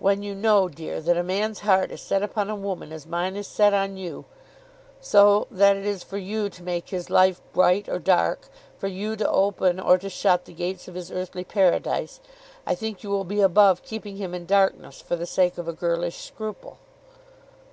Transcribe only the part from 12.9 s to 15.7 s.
you will be above keeping him in darkness for the sake of